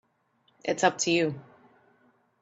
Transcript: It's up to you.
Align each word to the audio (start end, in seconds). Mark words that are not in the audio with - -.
It's 0.65 0.83
up 0.83 0.97
to 0.97 1.11
you. 1.11 1.39